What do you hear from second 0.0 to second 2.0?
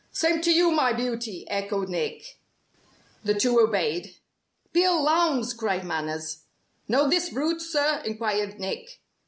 "Same to you, my beauty," echoed